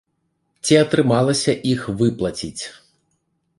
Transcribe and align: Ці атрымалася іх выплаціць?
Ці 0.69 0.73
атрымалася 0.83 1.53
іх 1.73 1.81
выплаціць? 2.01 2.63